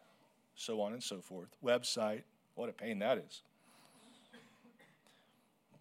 [0.57, 2.23] so on and so forth, website.
[2.55, 3.43] What a pain that is.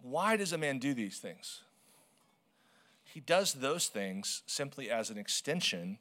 [0.02, 1.62] Why does a man do these things?
[3.06, 5.98] He does those things simply as an extension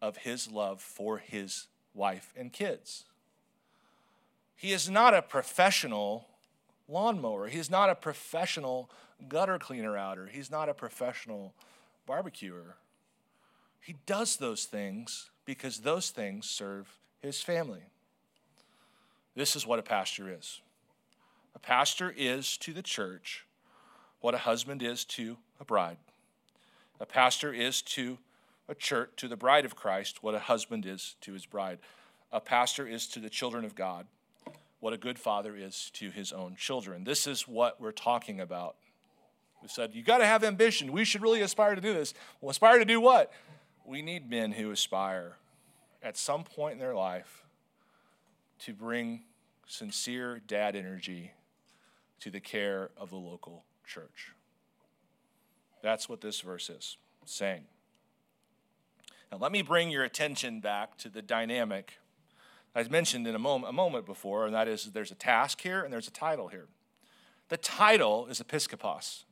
[0.00, 3.04] of his love for his wife and kids.
[4.56, 6.26] He is not a professional
[6.88, 7.48] lawnmower.
[7.48, 8.90] He's not a professional
[9.28, 10.26] gutter cleaner outer.
[10.26, 11.54] He's not a professional
[12.06, 12.76] barbecuer.
[13.80, 16.88] He does those things because those things serve
[17.20, 17.82] his family.
[19.34, 20.60] This is what a pastor is.
[21.54, 23.44] A pastor is to the church
[24.20, 25.98] what a husband is to a bride.
[26.98, 28.18] A pastor is to
[28.68, 31.78] a church, to the bride of Christ, what a husband is to his bride.
[32.32, 34.06] A pastor is to the children of God,
[34.80, 37.04] what a good father is to his own children.
[37.04, 38.76] This is what we're talking about.
[39.62, 40.92] We said, you got to have ambition.
[40.92, 42.14] We should really aspire to do this.
[42.40, 43.32] Well, aspire to do what?
[43.84, 45.36] We need men who aspire
[46.02, 47.43] at some point in their life
[48.64, 49.22] to bring
[49.66, 51.32] sincere dad energy
[52.20, 54.32] to the care of the local church.
[55.82, 56.96] That's what this verse is
[57.26, 57.64] saying.
[59.30, 61.98] Now, let me bring your attention back to the dynamic
[62.74, 65.82] I mentioned in a moment, a moment before, and that is there's a task here
[65.82, 66.66] and there's a title here.
[67.48, 69.24] The title is episkopos.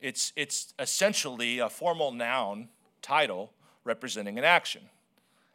[0.00, 2.68] It's, it's essentially a formal noun
[3.00, 3.52] title
[3.84, 4.82] representing an action.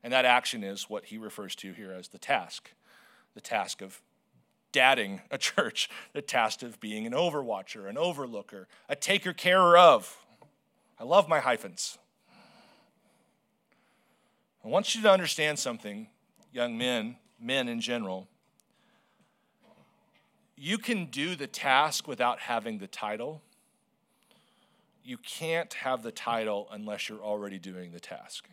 [0.04, 2.72] And that action is what he refers to here as the task
[3.38, 4.02] the task of
[4.72, 10.26] dadding a church, the task of being an overwatcher, an overlooker, a taker carer of.
[11.00, 12.00] I love my hyphens.
[14.66, 16.08] I want you to understand something,
[16.52, 18.28] young men, men in general.
[20.56, 23.44] You can do the task without having the title.
[25.04, 28.50] You can't have the title unless you're already doing the task.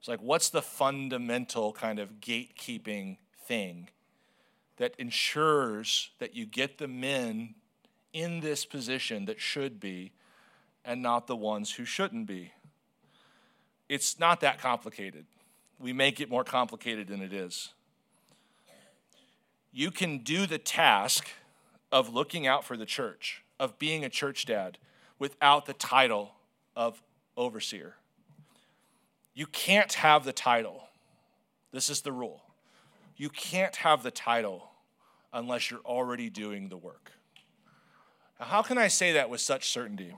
[0.00, 3.88] It's like, what's the fundamental kind of gatekeeping thing
[4.76, 7.54] that ensures that you get the men
[8.12, 10.12] in this position that should be
[10.84, 12.52] and not the ones who shouldn't be?
[13.88, 15.24] It's not that complicated.
[15.80, 17.70] We make it more complicated than it is.
[19.72, 21.28] You can do the task
[21.90, 24.78] of looking out for the church, of being a church dad,
[25.18, 26.32] without the title
[26.76, 27.02] of
[27.36, 27.94] overseer.
[29.34, 30.84] You can't have the title.
[31.72, 32.42] This is the rule.
[33.18, 34.70] You can't have the title
[35.32, 37.12] unless you're already doing the work.
[38.40, 40.14] Now, how can I say that with such certainty?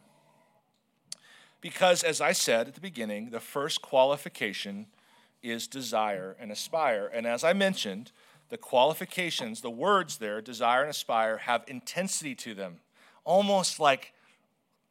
[1.60, 4.86] Because, as I said at the beginning, the first qualification
[5.42, 7.10] is desire and aspire.
[7.12, 8.12] And as I mentioned,
[8.50, 12.76] the qualifications, the words there, desire and aspire, have intensity to them,
[13.24, 14.12] almost like,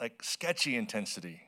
[0.02, 1.44] like sketchy intensity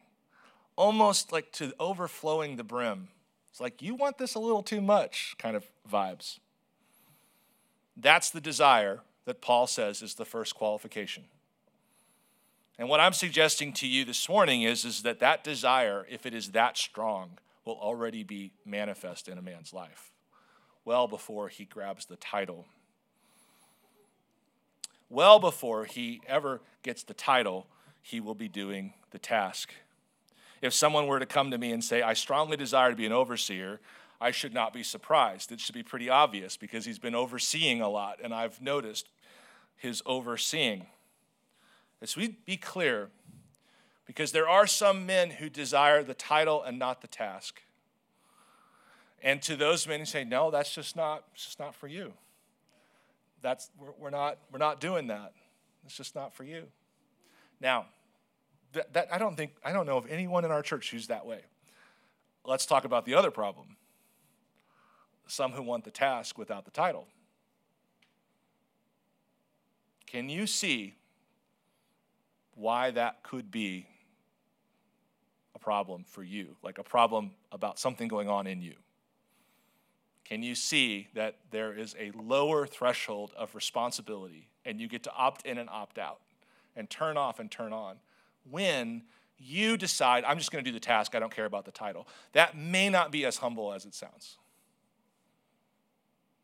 [0.81, 3.09] almost like to overflowing the brim.
[3.49, 6.39] It's like, you want this a little too much kind of vibes.
[8.01, 11.25] That's the desire that Paul says is the first qualification.
[12.79, 16.33] And what I'm suggesting to you this morning is, is that that desire, if it
[16.33, 20.11] is that strong, will already be manifest in a man's life
[20.83, 22.65] well before he grabs the title.
[25.09, 27.67] Well before he ever gets the title,
[28.01, 29.73] he will be doing the task
[30.61, 33.11] if someone were to come to me and say, I strongly desire to be an
[33.11, 33.79] overseer,
[34.21, 35.51] I should not be surprised.
[35.51, 39.09] It should be pretty obvious because he's been overseeing a lot, and I've noticed
[39.75, 40.85] his overseeing.
[41.99, 43.09] Let's be clear,
[44.05, 47.63] because there are some men who desire the title and not the task.
[49.23, 52.13] And to those men who say, no, that's just not, it's just not for you.
[53.41, 55.33] That's, we're, we're, not, we're not doing that.
[55.83, 56.65] It's just not for you.
[57.59, 57.87] Now,
[58.73, 61.25] that, that, I don't think, I don't know of anyone in our church who's that
[61.25, 61.39] way.
[62.45, 63.77] Let's talk about the other problem
[65.31, 67.07] some who want the task without the title.
[70.05, 70.95] Can you see
[72.55, 73.87] why that could be
[75.55, 76.55] a problem for you?
[76.61, 78.75] Like a problem about something going on in you?
[80.25, 85.13] Can you see that there is a lower threshold of responsibility and you get to
[85.13, 86.19] opt in and opt out
[86.75, 87.97] and turn off and turn on?
[88.49, 89.03] when
[89.37, 92.07] you decide, I'm just going to do the task, I don't care about the title.
[92.33, 94.37] That may not be as humble as it sounds.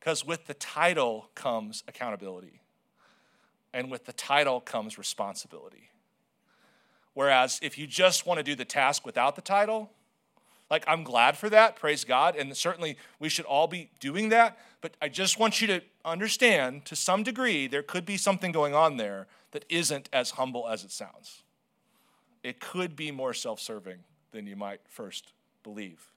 [0.07, 2.61] Because with the title comes accountability,
[3.73, 5.89] and with the title comes responsibility.
[7.13, 9.91] Whereas if you just want to do the task without the title,
[10.71, 14.57] like I'm glad for that, praise God, and certainly we should all be doing that.
[14.79, 18.73] But I just want you to understand to some degree there could be something going
[18.73, 21.43] on there that isn't as humble as it sounds
[22.43, 26.07] it could be more self serving than you might first believe.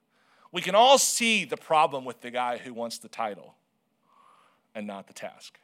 [0.52, 3.56] We can all see the problem with the guy who wants the title
[4.74, 5.58] and not the task.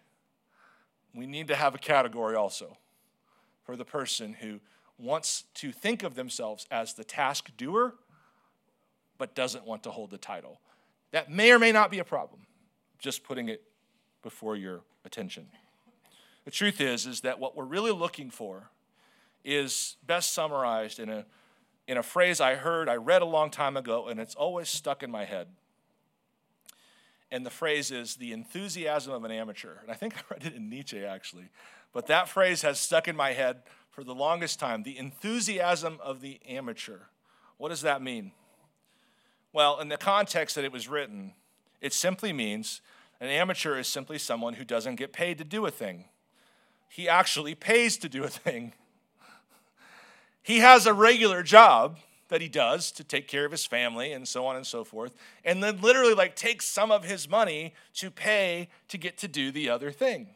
[1.14, 2.76] We need to have a category also
[3.64, 4.60] for the person who
[4.98, 7.94] wants to think of themselves as the task doer
[9.18, 10.60] but doesn't want to hold the title.
[11.12, 12.42] That may or may not be a problem,
[12.98, 13.62] just putting it
[14.22, 15.46] before your attention.
[16.44, 18.70] The truth is is that what we're really looking for
[19.44, 21.24] is best summarized in a,
[21.86, 25.02] in a phrase I heard, I read a long time ago, and it's always stuck
[25.02, 25.46] in my head.
[27.30, 29.80] And the phrase is the enthusiasm of an amateur.
[29.82, 31.48] And I think I read it in Nietzsche, actually.
[31.92, 36.20] But that phrase has stuck in my head for the longest time the enthusiasm of
[36.20, 37.00] the amateur.
[37.56, 38.32] What does that mean?
[39.52, 41.32] Well, in the context that it was written,
[41.80, 42.82] it simply means
[43.20, 46.04] an amateur is simply someone who doesn't get paid to do a thing.
[46.88, 48.74] He actually pays to do a thing.
[50.42, 51.98] He has a regular job
[52.28, 55.14] that he does to take care of his family and so on and so forth,
[55.44, 59.50] and then literally like takes some of his money to pay to get to do
[59.50, 60.28] the other thing.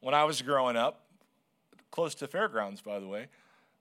[0.00, 1.02] When I was growing up,
[1.90, 3.26] close to fairgrounds, by the way,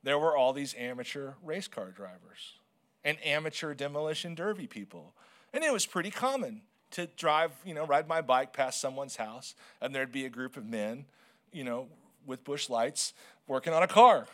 [0.03, 2.59] there were all these amateur race car drivers
[3.03, 5.13] and amateur demolition derby people.
[5.53, 9.55] And it was pretty common to drive, you know, ride my bike past someone's house,
[9.79, 11.05] and there'd be a group of men,
[11.53, 11.87] you know,
[12.25, 13.13] with bush lights
[13.47, 14.27] working on a car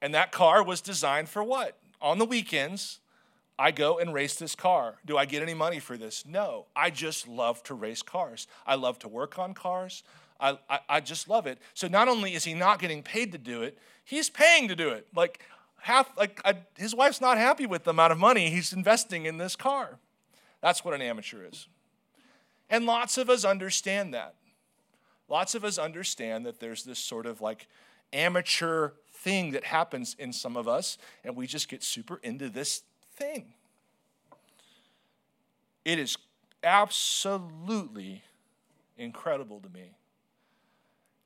[0.00, 1.78] and that car was designed for what?
[2.00, 3.00] On the weekends,
[3.58, 4.96] I go and race this car.
[5.06, 6.24] Do I get any money for this?
[6.26, 6.66] No.
[6.74, 8.46] I just love to race cars.
[8.66, 10.02] I love to work on cars.
[10.38, 11.58] I, I, I, just love it.
[11.72, 14.90] So not only is he not getting paid to do it, he's paying to do
[14.90, 15.06] it.
[15.14, 15.40] Like
[15.80, 19.38] half, like I, his wife's not happy with the amount of money he's investing in
[19.38, 19.98] this car.
[20.60, 21.68] That's what an amateur is.
[22.68, 24.34] And lots of us understand that.
[25.28, 27.66] Lots of us understand that there's this sort of like
[28.12, 28.90] amateur
[29.26, 32.84] thing that happens in some of us, and we just get super into this
[33.16, 33.54] thing.
[35.84, 36.16] It is
[36.62, 38.22] absolutely
[38.96, 39.96] incredible to me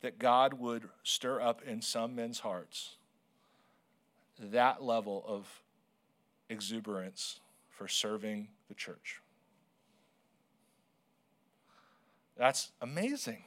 [0.01, 2.96] that God would stir up in some men's hearts
[4.38, 5.46] that level of
[6.48, 9.20] exuberance for serving the church.
[12.38, 13.44] That's amazing.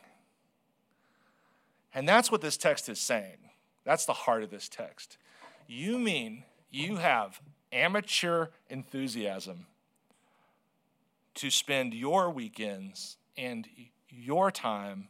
[1.95, 3.37] And that's what this text is saying.
[3.83, 5.17] That's the heart of this text.
[5.67, 9.67] You mean you have amateur enthusiasm
[11.35, 13.67] to spend your weekends and
[14.09, 15.07] your time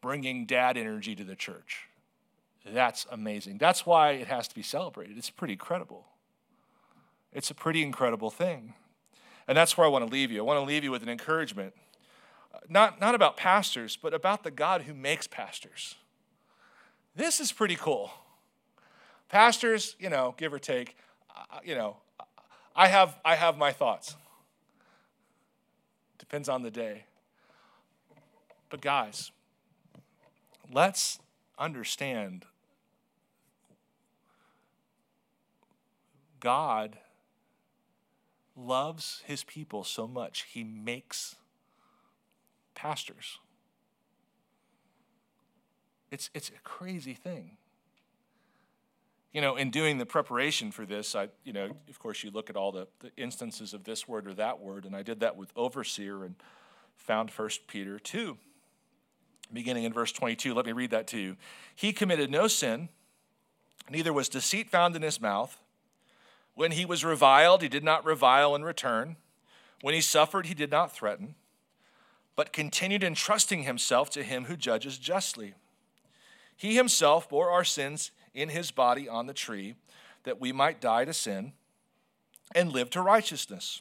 [0.00, 1.88] bringing dad energy to the church.
[2.64, 3.58] That's amazing.
[3.58, 5.18] That's why it has to be celebrated.
[5.18, 6.06] It's pretty incredible.
[7.32, 8.74] It's a pretty incredible thing.
[9.48, 10.40] And that's where I want to leave you.
[10.40, 11.74] I want to leave you with an encouragement.
[12.68, 15.96] Not, not about pastors, but about the God who makes pastors.
[17.14, 18.10] This is pretty cool.
[19.28, 20.96] Pastors, you know, give or take,
[21.64, 21.96] you know,
[22.74, 24.16] I have, I have my thoughts.
[26.18, 27.04] Depends on the day.
[28.68, 29.32] But guys,
[30.72, 31.18] let's
[31.58, 32.44] understand
[36.38, 36.98] God
[38.56, 41.36] loves his people so much, he makes
[42.74, 43.38] pastors.
[46.10, 47.56] It's, it's a crazy thing
[49.32, 52.50] you know, in doing the preparation for this, I, you know, of course, you look
[52.50, 55.36] at all the, the instances of this word or that word, and I did that
[55.36, 56.34] with overseer and
[56.96, 58.36] found 1 Peter 2,
[59.52, 60.52] beginning in verse 22.
[60.52, 61.36] Let me read that to you.
[61.74, 62.88] He committed no sin,
[63.88, 65.60] neither was deceit found in his mouth.
[66.54, 69.16] When he was reviled, he did not revile in return.
[69.80, 71.36] When he suffered, he did not threaten,
[72.34, 75.54] but continued entrusting himself to him who judges justly.
[76.60, 79.76] He himself bore our sins in his body on the tree,
[80.24, 81.54] that we might die to sin
[82.54, 83.80] and live to righteousness.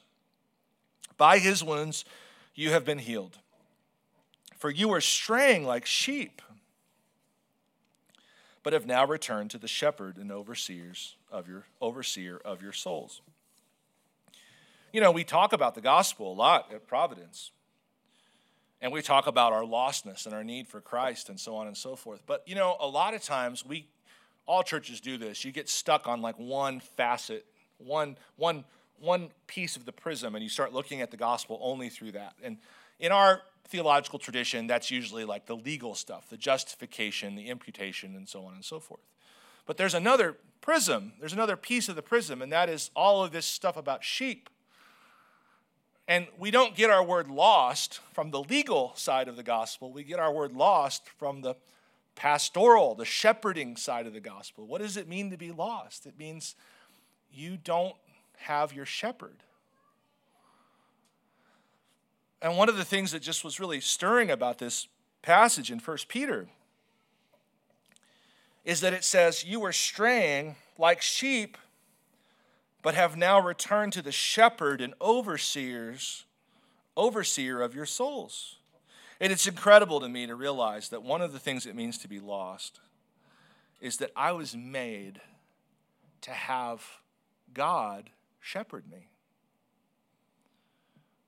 [1.17, 2.05] By his wounds
[2.55, 3.37] you have been healed.
[4.57, 6.41] For you were straying like sheep,
[8.63, 13.19] but have now returned to the shepherd and overseers of your overseer of your souls.
[14.93, 17.51] You know, we talk about the gospel a lot at Providence.
[18.81, 21.75] And we talk about our lostness and our need for Christ and so on and
[21.75, 22.21] so forth.
[22.25, 23.87] But, you know, a lot of times we
[24.45, 25.43] all churches do this.
[25.43, 27.45] You get stuck on like one facet,
[27.77, 28.63] one, one,
[28.99, 32.33] one piece of the prism, and you start looking at the gospel only through that.
[32.41, 32.57] And
[32.99, 38.27] in our theological tradition, that's usually like the legal stuff, the justification, the imputation, and
[38.27, 39.01] so on and so forth.
[39.65, 43.31] But there's another prism, there's another piece of the prism, and that is all of
[43.31, 44.49] this stuff about sheep.
[46.09, 50.03] And we don't get our word lost from the legal side of the gospel, we
[50.03, 51.53] get our word lost from the
[52.15, 54.65] pastoral, the shepherding side of the gospel.
[54.65, 56.07] What does it mean to be lost?
[56.07, 56.55] It means
[57.31, 57.95] you don't
[58.37, 59.43] have your shepherd.
[62.41, 64.87] And one of the things that just was really stirring about this
[65.21, 66.47] passage in 1 Peter
[68.65, 71.55] is that it says, You were straying like sheep,
[72.81, 76.25] but have now returned to the shepherd and overseers,
[76.95, 78.57] overseer of your souls.
[79.19, 82.07] And it's incredible to me to realize that one of the things it means to
[82.07, 82.79] be lost
[83.81, 85.19] is that I was made
[86.21, 86.83] to have
[87.53, 88.09] God
[88.39, 89.09] shepherd me.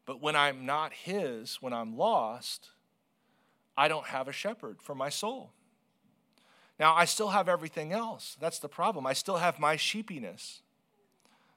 [0.06, 2.70] But when I'm not His, when I'm lost,
[3.78, 5.52] I don't have a shepherd for my soul.
[6.80, 8.36] Now, I still have everything else.
[8.40, 9.06] That's the problem.
[9.06, 10.62] I still have my sheepiness.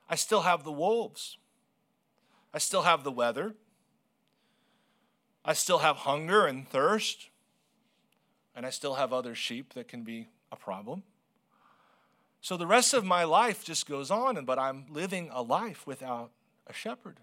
[0.09, 1.39] I still have the wolves.
[2.53, 3.55] I still have the weather.
[5.45, 7.29] I still have hunger and thirst,
[8.57, 11.03] and I still have other sheep that can be a problem.
[12.41, 16.31] So the rest of my life just goes on, but I'm living a life without
[16.67, 17.19] a shepherd.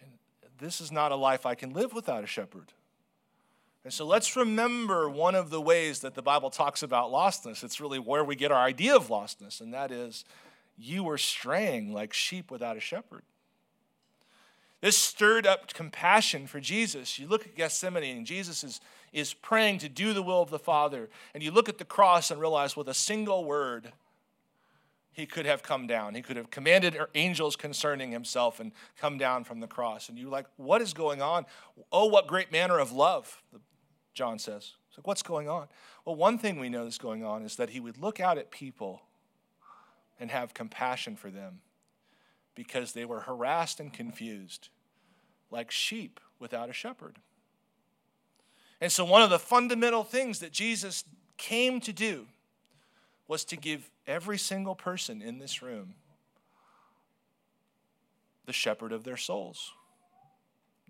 [0.00, 0.10] And
[0.58, 2.72] this is not a life I can live without a shepherd.
[3.84, 7.64] And so let's remember one of the ways that the Bible talks about lostness.
[7.64, 10.24] It's really where we get our idea of lostness, and that is
[10.76, 13.22] you were straying like sheep without a shepherd.
[14.80, 17.18] This stirred up compassion for Jesus.
[17.18, 18.80] You look at Gethsemane, and Jesus is,
[19.12, 21.10] is praying to do the will of the Father.
[21.34, 23.92] And you look at the cross and realize with a single word,
[25.12, 26.14] he could have come down.
[26.14, 30.08] He could have commanded er, angels concerning himself and come down from the cross.
[30.08, 31.44] And you're like, what is going on?
[31.92, 33.42] Oh, what great manner of love,
[34.14, 34.74] John says.
[34.96, 35.68] Like, what's going on?
[36.04, 38.50] Well, one thing we know that's going on is that he would look out at
[38.50, 39.02] people
[40.18, 41.60] and have compassion for them
[42.54, 44.68] because they were harassed and confused,
[45.50, 47.16] like sheep without a shepherd.
[48.80, 51.04] And so, one of the fundamental things that Jesus
[51.38, 52.26] came to do
[53.28, 55.94] was to give every single person in this room
[58.44, 59.72] the shepherd of their souls.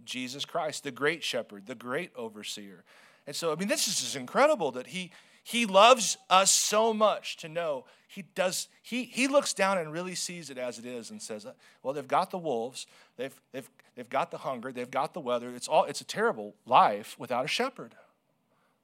[0.04, 2.84] Jesus Christ, the great shepherd, the great overseer.
[3.26, 5.10] And so, I mean, this is just incredible that he,
[5.42, 10.16] he loves us so much to know he does, he, he looks down and really
[10.16, 11.52] sees it as it is and says, uh,
[11.82, 15.50] well, they've got the wolves, they've, they've, they've got the hunger, they've got the weather.
[15.50, 17.94] It's, all, it's a terrible life without a shepherd.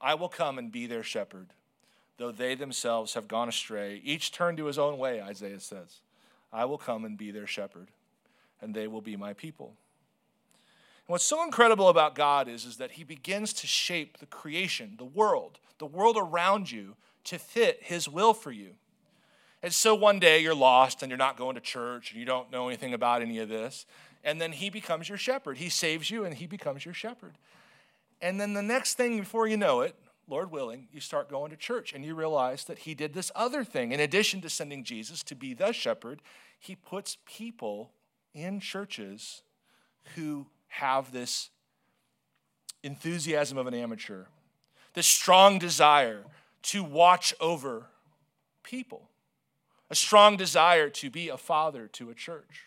[0.00, 1.48] I will come and be their shepherd
[2.18, 6.00] though they themselves have gone astray, each turned to his own way, Isaiah says.
[6.52, 7.88] I will come and be their shepherd,
[8.60, 9.74] and they will be my people.
[11.06, 15.04] What's so incredible about God is, is that he begins to shape the creation, the
[15.04, 18.74] world, the world around you to fit his will for you.
[19.62, 22.50] And so one day you're lost and you're not going to church and you don't
[22.50, 23.86] know anything about any of this.
[24.24, 25.58] And then he becomes your shepherd.
[25.58, 27.38] He saves you and he becomes your shepherd.
[28.20, 29.94] And then the next thing before you know it,
[30.28, 33.62] Lord willing, you start going to church and you realize that He did this other
[33.62, 33.92] thing.
[33.92, 36.20] In addition to sending Jesus to be the shepherd,
[36.58, 37.92] He puts people
[38.34, 39.42] in churches
[40.14, 41.50] who have this
[42.82, 44.24] enthusiasm of an amateur,
[44.94, 46.24] this strong desire
[46.62, 47.86] to watch over
[48.62, 49.08] people,
[49.90, 52.66] a strong desire to be a father to a church.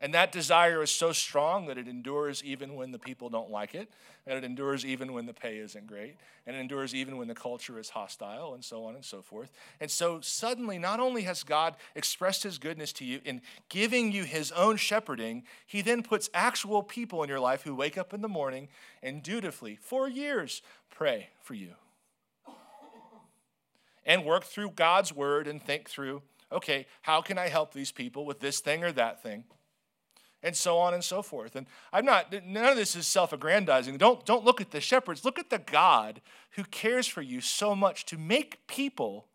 [0.00, 3.74] And that desire is so strong that it endures even when the people don't like
[3.74, 3.88] it,
[4.26, 6.16] and it endures even when the pay isn't great,
[6.46, 9.50] and it endures even when the culture is hostile, and so on and so forth.
[9.80, 14.24] And so suddenly, not only has God expressed his goodness to you in giving you
[14.24, 18.20] his own shepherding, he then puts actual people in your life who wake up in
[18.20, 18.68] the morning
[19.02, 21.74] and dutifully, for years, pray for you.
[24.04, 26.20] And work through God's word and think through,
[26.52, 29.44] okay, how can I help these people with this thing or that thing?
[30.44, 31.56] And so on and so forth.
[31.56, 33.96] And I'm not, none of this is self aggrandizing.
[33.96, 36.20] Don't, don't look at the shepherds, look at the God
[36.50, 39.26] who cares for you so much to make people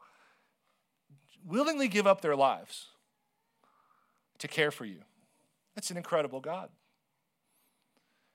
[1.45, 2.85] willingly give up their lives
[4.37, 4.99] to care for you.
[5.75, 6.69] That's an incredible God.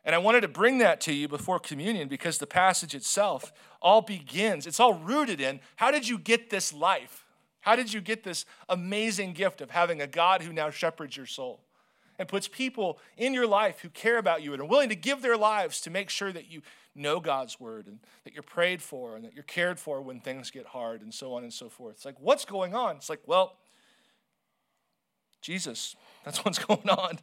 [0.04, 4.02] And I wanted to bring that to you before communion because the passage itself all
[4.02, 7.24] begins, it's all rooted in how did you get this life?
[7.60, 11.24] How did you get this amazing gift of having a God who now shepherds your
[11.24, 11.60] soul?
[12.18, 15.22] And puts people in your life who care about you and are willing to give
[15.22, 16.62] their lives to make sure that you
[16.94, 20.50] know God's word and that you're prayed for and that you're cared for when things
[20.50, 21.96] get hard and so on and so forth.
[21.96, 22.96] It's like, what's going on?
[22.96, 23.56] It's like, well,
[25.40, 27.18] Jesus, that's what's going on.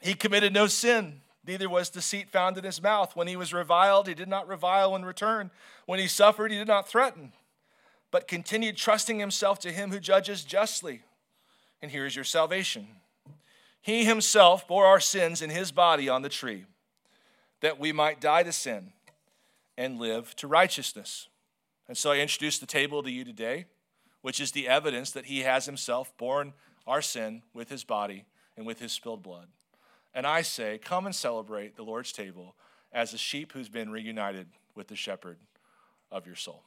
[0.00, 1.20] He committed no sin.
[1.46, 3.16] Neither was deceit found in his mouth.
[3.16, 5.50] When he was reviled, he did not revile in return.
[5.86, 7.32] When he suffered, he did not threaten,
[8.10, 11.02] but continued trusting himself to him who judges justly.
[11.80, 12.88] And here is your salvation
[13.80, 16.64] he himself bore our sins in his body on the tree,
[17.60, 18.92] that we might die to sin
[19.76, 21.28] and live to righteousness.
[21.86, 23.66] And so I introduced the table to you today,
[24.20, 26.52] which is the evidence that he has himself borne
[26.86, 28.24] our sin with his body
[28.56, 29.46] and with his spilled blood.
[30.14, 32.56] And I say, come and celebrate the Lord's table
[32.92, 35.38] as a sheep who's been reunited with the shepherd
[36.10, 36.64] of your soul.